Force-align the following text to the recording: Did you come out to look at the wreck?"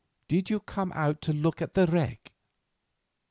Did 0.27 0.49
you 0.49 0.59
come 0.61 0.91
out 0.95 1.21
to 1.21 1.31
look 1.31 1.61
at 1.61 1.75
the 1.75 1.85
wreck?" 1.85 2.31